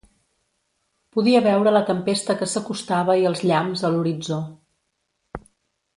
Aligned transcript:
Podia 1.17 1.41
veure 1.49 1.73
la 1.75 1.83
tempesta 1.91 2.37
que 2.41 2.49
s'acostava 2.53 3.19
i 3.25 3.29
els 3.33 3.45
llamps 3.51 3.87
a 3.91 3.95
l'horitzó. 3.97 4.43